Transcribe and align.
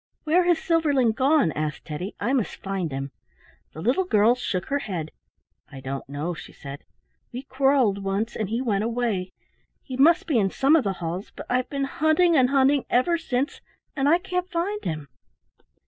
"Where 0.23 0.45
has 0.45 0.57
Silverling 0.57 1.11
gone?" 1.11 1.51
asked 1.51 1.85
Teddy. 1.85 2.15
"I 2.19 2.33
must 2.33 2.55
find 2.55 2.91
him." 2.91 3.11
The 3.73 3.81
little 3.83 4.03
girl 4.03 4.33
shook 4.33 4.65
her 4.65 4.79
head. 4.79 5.11
"I 5.71 5.79
don't 5.79 6.09
know," 6.09 6.33
she 6.33 6.51
said. 6.53 6.83
"We 7.31 7.43
quarrelled 7.43 8.03
once 8.03 8.35
and 8.35 8.49
he 8.49 8.63
went 8.63 8.83
away. 8.83 9.29
He 9.83 9.97
must 9.97 10.25
be 10.25 10.39
in 10.39 10.49
some 10.49 10.75
of 10.75 10.83
the 10.83 10.93
halls, 11.05 11.31
but 11.35 11.45
I've 11.51 11.69
been 11.69 11.83
hunting 11.83 12.35
and 12.35 12.49
hunting 12.49 12.83
ever 12.89 13.19
since 13.19 13.61
and 13.95 14.09
I 14.09 14.17
can't 14.17 14.49
find 14.49 14.83
him." 14.83 15.07